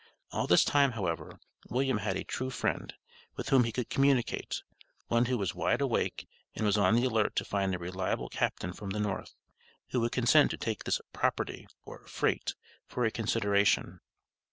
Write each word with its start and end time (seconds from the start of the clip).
All 0.31 0.47
this 0.47 0.65
time, 0.65 0.93
however, 0.93 1.39
William 1.69 1.99
had 1.99 2.17
a 2.17 2.23
true 2.23 2.49
friend, 2.49 2.91
with 3.35 3.49
whom 3.49 3.65
he 3.65 3.71
could 3.71 3.91
communicate; 3.91 4.63
one 5.09 5.25
who 5.25 5.37
was 5.37 5.53
wide 5.53 5.79
awake, 5.79 6.27
and 6.55 6.65
was 6.65 6.75
on 6.75 6.95
the 6.95 7.05
alert 7.05 7.35
to 7.35 7.45
find 7.45 7.75
a 7.75 7.77
reliable 7.77 8.27
captain 8.27 8.73
from 8.73 8.89
the 8.89 8.99
North, 8.99 9.35
who 9.89 9.99
would 9.99 10.11
consent 10.11 10.49
to 10.49 10.57
take 10.57 10.85
this 10.85 11.01
"property," 11.13 11.67
or 11.85 12.07
"freight," 12.07 12.55
for 12.87 13.05
a 13.05 13.11
consideration. 13.11 13.99